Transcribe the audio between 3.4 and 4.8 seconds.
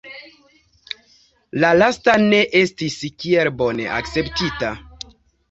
bone akceptita.